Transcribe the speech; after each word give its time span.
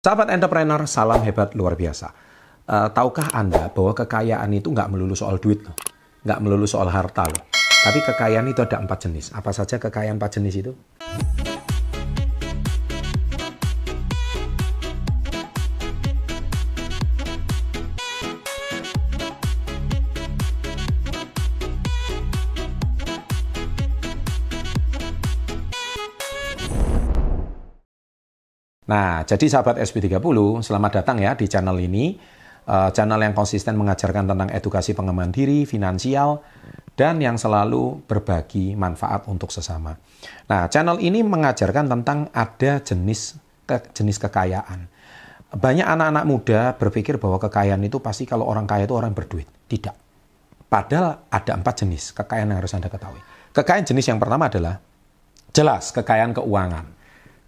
Sahabat 0.00 0.32
entrepreneur, 0.32 0.80
salam 0.88 1.20
hebat 1.28 1.52
luar 1.52 1.76
biasa. 1.76 2.08
Uh, 2.64 2.88
tahukah 2.88 3.36
Anda 3.36 3.68
bahwa 3.68 3.92
kekayaan 3.92 4.48
itu 4.56 4.72
nggak 4.72 4.88
melulu 4.88 5.12
soal 5.12 5.36
duit 5.36 5.60
loh. 5.60 5.76
Nggak 6.24 6.40
melulu 6.40 6.64
soal 6.64 6.88
harta 6.88 7.28
loh. 7.28 7.44
Tapi 7.84 8.00
kekayaan 8.08 8.48
itu 8.48 8.64
ada 8.64 8.80
empat 8.80 8.96
jenis. 8.96 9.36
Apa 9.36 9.52
saja 9.52 9.76
kekayaan 9.76 10.16
empat 10.16 10.40
jenis 10.40 10.56
itu? 10.56 10.72
Nah, 28.90 29.22
jadi 29.22 29.46
sahabat 29.46 29.78
SP30, 29.78 30.18
selamat 30.66 30.90
datang 30.98 31.22
ya 31.22 31.38
di 31.38 31.46
channel 31.46 31.78
ini. 31.78 32.18
Uh, 32.66 32.90
channel 32.90 33.22
yang 33.22 33.34
konsisten 33.34 33.78
mengajarkan 33.78 34.26
tentang 34.26 34.50
edukasi 34.50 34.94
pengembangan 34.98 35.30
diri, 35.30 35.62
finansial, 35.62 36.42
dan 36.98 37.22
yang 37.22 37.38
selalu 37.38 38.02
berbagi 38.04 38.74
manfaat 38.74 39.30
untuk 39.30 39.54
sesama. 39.54 39.94
Nah, 40.50 40.66
channel 40.66 40.98
ini 40.98 41.22
mengajarkan 41.22 41.86
tentang 41.86 42.34
ada 42.34 42.82
jenis 42.82 43.38
ke, 43.62 43.78
jenis 43.94 44.18
kekayaan. 44.18 44.90
Banyak 45.50 45.86
anak-anak 45.86 46.24
muda 46.26 46.60
berpikir 46.74 47.18
bahwa 47.18 47.38
kekayaan 47.42 47.82
itu 47.86 48.02
pasti 48.02 48.26
kalau 48.26 48.46
orang 48.46 48.66
kaya 48.66 48.90
itu 48.90 48.94
orang 48.94 49.14
berduit. 49.14 49.46
Tidak. 49.70 49.94
Padahal 50.66 51.26
ada 51.30 51.52
empat 51.58 51.86
jenis 51.86 52.14
kekayaan 52.14 52.54
yang 52.54 52.58
harus 52.58 52.74
Anda 52.74 52.90
ketahui. 52.90 53.22
Kekayaan 53.54 53.86
jenis 53.86 54.06
yang 54.10 54.18
pertama 54.22 54.46
adalah 54.46 54.78
jelas 55.50 55.90
kekayaan 55.90 56.34
keuangan. 56.38 56.99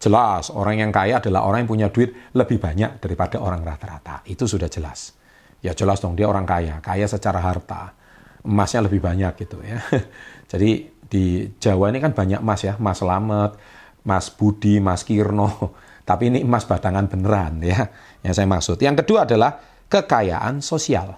Jelas, 0.00 0.48
orang 0.48 0.80
yang 0.80 0.88
kaya 0.88 1.20
adalah 1.20 1.44
orang 1.44 1.68
yang 1.68 1.70
punya 1.76 1.88
duit 1.92 2.32
lebih 2.32 2.56
banyak 2.56 3.04
daripada 3.04 3.36
orang 3.36 3.60
rata-rata. 3.60 4.24
Itu 4.24 4.48
sudah 4.48 4.72
jelas. 4.72 5.12
Ya 5.60 5.76
jelas 5.76 6.00
dong, 6.00 6.16
dia 6.16 6.24
orang 6.24 6.48
kaya. 6.48 6.80
Kaya 6.80 7.04
secara 7.04 7.36
harta. 7.44 7.92
Emasnya 8.40 8.88
lebih 8.88 9.04
banyak 9.04 9.36
gitu 9.36 9.60
ya. 9.60 9.76
Jadi 10.56 10.88
di 11.04 11.52
Jawa 11.60 11.92
ini 11.92 12.00
kan 12.00 12.16
banyak 12.16 12.40
emas 12.40 12.64
ya. 12.64 12.80
Mas 12.80 13.04
Slamet, 13.04 13.60
Mas 14.08 14.32
Budi, 14.32 14.80
Mas 14.80 15.04
Kirno. 15.04 15.76
Tapi 16.08 16.32
ini 16.32 16.40
emas 16.40 16.64
batangan 16.64 17.04
beneran 17.04 17.60
ya. 17.60 17.84
Yang 18.24 18.40
saya 18.40 18.48
maksud. 18.48 18.80
Yang 18.80 19.04
kedua 19.04 19.28
adalah 19.28 19.60
kekayaan 19.84 20.64
sosial. 20.64 21.12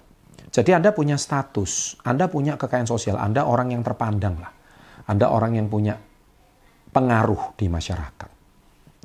Jadi 0.51 0.75
Anda 0.75 0.91
punya 0.91 1.15
status, 1.15 2.03
Anda 2.03 2.27
punya 2.27 2.59
kekayaan 2.59 2.85
sosial, 2.85 3.15
Anda 3.15 3.47
orang 3.47 3.71
yang 3.71 3.81
terpandang 3.81 4.43
lah. 4.43 4.51
Anda 5.07 5.31
orang 5.31 5.55
yang 5.55 5.71
punya 5.71 5.95
pengaruh 6.91 7.55
di 7.57 7.71
masyarakat. 7.71 8.32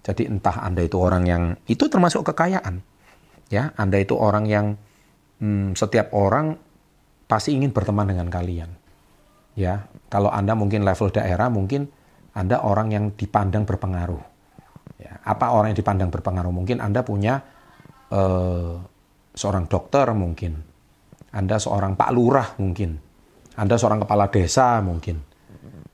Jadi 0.03 0.31
entah 0.31 0.63
Anda 0.63 0.87
itu 0.87 0.97
orang 0.99 1.25
yang 1.27 1.43
itu 1.67 1.91
termasuk 1.91 2.27
kekayaan. 2.33 2.81
Ya, 3.49 3.73
Anda 3.75 3.99
itu 3.99 4.15
orang 4.15 4.45
yang 4.47 4.77
hmm, 5.41 5.75
setiap 5.75 6.13
orang 6.15 6.59
pasti 7.29 7.57
ingin 7.57 7.73
berteman 7.73 8.09
dengan 8.09 8.29
kalian. 8.29 8.71
Ya, 9.59 9.91
kalau 10.09 10.31
Anda 10.31 10.55
mungkin 10.55 10.87
level 10.87 11.11
daerah 11.11 11.51
mungkin 11.51 11.91
Anda 12.37 12.63
orang 12.63 12.95
yang 12.95 13.05
dipandang 13.19 13.67
berpengaruh. 13.67 14.23
Ya, 15.03 15.19
apa 15.27 15.51
orang 15.51 15.75
yang 15.75 15.79
dipandang 15.79 16.11
berpengaruh? 16.15 16.53
Mungkin 16.55 16.79
Anda 16.79 17.03
punya 17.03 17.43
uh, 18.15 18.79
seorang 19.35 19.67
dokter 19.67 20.07
mungkin. 20.15 20.63
Anda 21.35 21.61
seorang 21.61 21.99
Pak 21.99 22.11
Lurah 22.15 22.49
mungkin. 22.57 22.99
Anda 23.59 23.75
seorang 23.75 24.07
kepala 24.07 24.31
desa 24.31 24.79
mungkin. 24.79 25.19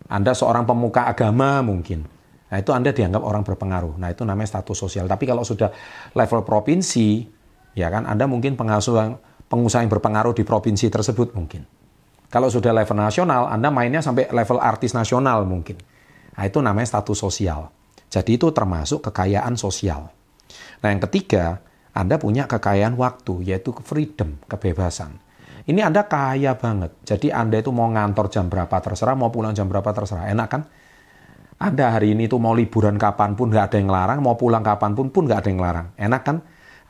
Anda 0.08 0.36
seorang 0.36 0.68
pemuka 0.68 1.08
agama 1.08 1.64
mungkin. 1.64 2.13
Nah 2.54 2.62
itu 2.62 2.70
Anda 2.70 2.94
dianggap 2.94 3.18
orang 3.18 3.42
berpengaruh. 3.42 3.98
Nah 3.98 4.14
itu 4.14 4.22
namanya 4.22 4.46
status 4.46 4.78
sosial. 4.78 5.10
Tapi 5.10 5.26
kalau 5.26 5.42
sudah 5.42 5.74
level 6.14 6.46
provinsi, 6.46 7.26
ya 7.74 7.90
kan 7.90 8.06
Anda 8.06 8.30
mungkin 8.30 8.54
pengasuhan, 8.54 9.18
pengusaha 9.50 9.82
yang 9.82 9.90
berpengaruh 9.90 10.38
di 10.38 10.46
provinsi 10.46 10.86
tersebut 10.86 11.34
mungkin. 11.34 11.66
Kalau 12.30 12.46
sudah 12.46 12.70
level 12.70 12.94
nasional, 12.94 13.50
Anda 13.50 13.74
mainnya 13.74 14.06
sampai 14.06 14.30
level 14.30 14.62
artis 14.62 14.94
nasional 14.94 15.42
mungkin. 15.42 15.82
Nah 16.38 16.46
itu 16.46 16.62
namanya 16.62 16.94
status 16.94 17.18
sosial. 17.18 17.74
Jadi 18.06 18.38
itu 18.38 18.46
termasuk 18.54 19.02
kekayaan 19.10 19.58
sosial. 19.58 20.14
Nah 20.78 20.88
yang 20.94 21.02
ketiga, 21.10 21.58
Anda 21.90 22.22
punya 22.22 22.46
kekayaan 22.46 22.94
waktu, 22.94 23.50
yaitu 23.50 23.74
freedom, 23.82 24.38
kebebasan. 24.46 25.18
Ini 25.66 25.90
Anda 25.90 26.06
kaya 26.06 26.54
banget. 26.54 27.02
Jadi 27.02 27.34
Anda 27.34 27.58
itu 27.58 27.74
mau 27.74 27.90
ngantor 27.90 28.30
jam 28.30 28.46
berapa 28.46 28.78
terserah, 28.78 29.18
mau 29.18 29.34
pulang 29.34 29.58
jam 29.58 29.66
berapa 29.66 29.90
terserah. 29.90 30.30
Enak 30.30 30.46
kan? 30.46 30.62
Anda 31.64 31.96
hari 31.96 32.12
ini 32.12 32.28
tuh 32.28 32.36
mau 32.36 32.52
liburan 32.52 33.00
kapan 33.00 33.32
pun 33.32 33.48
nggak 33.48 33.72
ada 33.72 33.76
yang 33.80 33.88
larang, 33.88 34.20
mau 34.20 34.36
pulang 34.36 34.60
kapan 34.60 34.92
pun 34.92 35.08
pun 35.08 35.24
nggak 35.24 35.40
ada 35.40 35.48
yang 35.48 35.60
larang. 35.64 35.86
Enak 35.96 36.20
kan? 36.20 36.36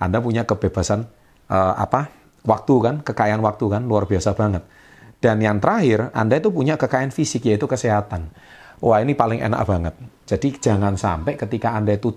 Anda 0.02 0.18
punya 0.18 0.42
kebebasan 0.42 1.06
uh, 1.46 1.74
apa? 1.78 2.10
Waktu 2.42 2.74
kan, 2.82 2.94
kekayaan 3.06 3.38
waktu 3.38 3.70
kan, 3.70 3.86
luar 3.86 4.10
biasa 4.10 4.34
banget. 4.34 4.66
Dan 5.22 5.38
yang 5.38 5.62
terakhir, 5.62 6.10
Anda 6.10 6.42
itu 6.42 6.50
punya 6.50 6.74
kekayaan 6.74 7.14
fisik 7.14 7.46
yaitu 7.46 7.70
kesehatan. 7.70 8.34
Wah 8.82 8.98
ini 8.98 9.14
paling 9.14 9.46
enak 9.46 9.62
banget. 9.62 9.94
Jadi 10.26 10.58
jangan 10.58 10.98
sampai 10.98 11.38
ketika 11.38 11.78
Anda 11.78 11.94
itu 11.94 12.10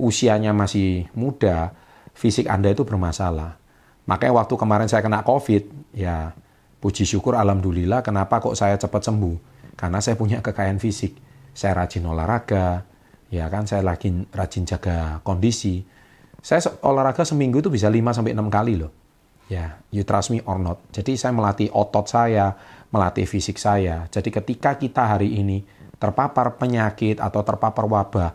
usianya 0.00 0.56
masih 0.56 1.12
muda, 1.12 1.76
fisik 2.16 2.48
Anda 2.48 2.72
itu 2.72 2.88
bermasalah. 2.88 3.60
Makanya 4.08 4.32
waktu 4.40 4.54
kemarin 4.56 4.88
saya 4.88 5.04
kena 5.04 5.20
COVID, 5.20 5.92
ya 5.92 6.32
puji 6.80 7.04
syukur 7.04 7.36
alhamdulillah 7.36 8.00
kenapa 8.00 8.40
kok 8.40 8.56
saya 8.56 8.80
cepat 8.80 9.12
sembuh. 9.12 9.36
Karena 9.76 10.00
saya 10.00 10.16
punya 10.16 10.40
kekayaan 10.40 10.80
fisik 10.80 11.31
saya 11.52 11.84
rajin 11.84 12.08
olahraga, 12.08 12.84
ya 13.28 13.48
kan 13.48 13.68
saya 13.68 13.84
lagi 13.84 14.12
rajin 14.32 14.64
jaga 14.64 15.20
kondisi. 15.24 15.84
Saya 16.42 16.64
olahraga 16.82 17.22
seminggu 17.22 17.62
itu 17.62 17.70
bisa 17.70 17.86
5 17.86 18.12
sampai 18.12 18.34
6 18.34 18.50
kali 18.50 18.74
loh. 18.80 18.92
Ya, 19.46 19.78
you 19.92 20.02
trust 20.02 20.32
me 20.32 20.40
or 20.48 20.56
not. 20.56 20.80
Jadi 20.90 21.14
saya 21.14 21.36
melatih 21.36 21.68
otot 21.70 22.08
saya, 22.08 22.56
melatih 22.88 23.28
fisik 23.28 23.60
saya. 23.60 24.08
Jadi 24.08 24.32
ketika 24.32 24.80
kita 24.80 25.06
hari 25.16 25.38
ini 25.38 25.62
terpapar 26.00 26.56
penyakit 26.56 27.20
atau 27.20 27.44
terpapar 27.44 27.84
wabah, 27.84 28.30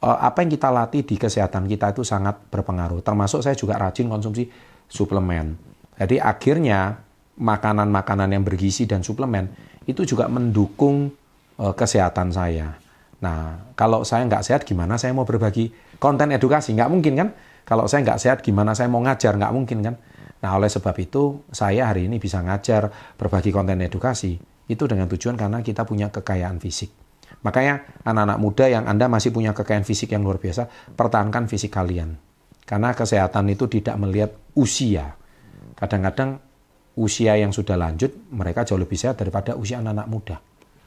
eh, 0.00 0.18
apa 0.24 0.40
yang 0.40 0.50
kita 0.54 0.68
latih 0.70 1.02
di 1.02 1.18
kesehatan 1.18 1.66
kita 1.66 1.90
itu 1.92 2.06
sangat 2.06 2.38
berpengaruh. 2.48 3.02
Termasuk 3.02 3.42
saya 3.42 3.58
juga 3.58 3.76
rajin 3.76 4.06
konsumsi 4.06 4.46
suplemen. 4.86 5.58
Jadi 5.98 6.22
akhirnya 6.22 7.02
makanan-makanan 7.34 8.30
yang 8.30 8.46
bergizi 8.46 8.86
dan 8.86 9.02
suplemen 9.02 9.50
itu 9.84 10.06
juga 10.06 10.30
mendukung 10.30 11.10
kesehatan 11.58 12.34
saya. 12.34 12.74
Nah, 13.22 13.72
kalau 13.78 14.04
saya 14.04 14.26
nggak 14.28 14.44
sehat, 14.44 14.60
gimana 14.68 15.00
saya 15.00 15.16
mau 15.16 15.24
berbagi 15.24 15.72
konten 15.96 16.34
edukasi? 16.34 16.76
Nggak 16.76 16.90
mungkin 16.90 17.12
kan? 17.16 17.28
Kalau 17.64 17.88
saya 17.88 18.04
nggak 18.04 18.20
sehat, 18.20 18.38
gimana 18.44 18.76
saya 18.76 18.92
mau 18.92 19.00
ngajar? 19.00 19.32
Nggak 19.40 19.52
mungkin 19.54 19.78
kan? 19.80 19.94
Nah, 20.44 20.50
oleh 20.60 20.68
sebab 20.68 20.92
itu, 21.00 21.40
saya 21.48 21.88
hari 21.88 22.04
ini 22.04 22.20
bisa 22.20 22.44
ngajar, 22.44 23.16
berbagi 23.16 23.48
konten 23.48 23.80
edukasi. 23.80 24.36
Itu 24.68 24.84
dengan 24.84 25.08
tujuan 25.08 25.40
karena 25.40 25.64
kita 25.64 25.88
punya 25.88 26.12
kekayaan 26.12 26.60
fisik. 26.60 26.92
Makanya 27.44 28.04
anak-anak 28.04 28.38
muda 28.40 28.64
yang 28.68 28.84
Anda 28.84 29.08
masih 29.08 29.32
punya 29.32 29.56
kekayaan 29.56 29.88
fisik 29.88 30.12
yang 30.12 30.20
luar 30.20 30.36
biasa, 30.36 30.68
pertahankan 30.92 31.48
fisik 31.48 31.72
kalian. 31.72 32.20
Karena 32.64 32.92
kesehatan 32.92 33.48
itu 33.52 33.68
tidak 33.68 33.96
melihat 34.00 34.36
usia. 34.56 35.16
Kadang-kadang 35.76 36.40
usia 37.00 37.36
yang 37.40 37.52
sudah 37.52 37.76
lanjut, 37.76 38.12
mereka 38.32 38.68
jauh 38.68 38.80
lebih 38.80 38.96
sehat 38.96 39.20
daripada 39.20 39.56
usia 39.56 39.80
anak-anak 39.80 40.08
muda. 40.08 40.36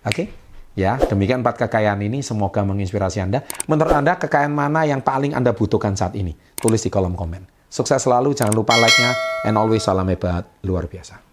Oke? 0.05 0.13
Okay? 0.13 0.27
Ya, 0.77 1.01
demikian 1.01 1.41
empat 1.41 1.57
kekayaan 1.65 2.05
ini 2.05 2.21
semoga 2.21 2.61
menginspirasi 2.61 3.17
Anda. 3.17 3.41
Menurut 3.65 3.97
Anda, 3.97 4.13
kekayaan 4.13 4.53
mana 4.53 4.85
yang 4.85 5.01
paling 5.01 5.33
Anda 5.33 5.49
butuhkan 5.49 5.97
saat 5.97 6.13
ini? 6.13 6.37
Tulis 6.53 6.85
di 6.85 6.93
kolom 6.93 7.17
komen. 7.17 7.49
Sukses 7.65 7.97
selalu, 7.97 8.37
jangan 8.37 8.53
lupa 8.53 8.77
like-nya, 8.77 9.11
and 9.49 9.57
always 9.57 9.81
salam 9.81 10.05
hebat, 10.05 10.45
luar 10.61 10.85
biasa. 10.85 11.26